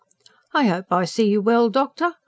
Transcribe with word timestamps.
"I 0.51 0.65
hope 0.65 0.87
I 0.91 1.05
see 1.05 1.27
you 1.29 1.41
well, 1.41 1.69
doctor? 1.69 2.15